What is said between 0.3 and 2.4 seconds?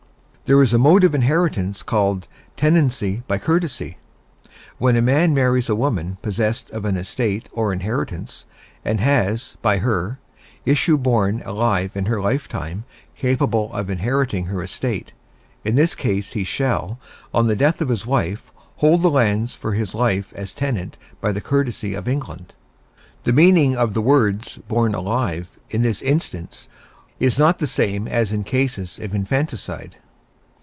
There is a mode of inheritance called